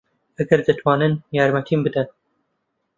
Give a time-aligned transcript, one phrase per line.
[0.37, 2.07] ئەگەر دەتوانن یارمەتیم بدەن.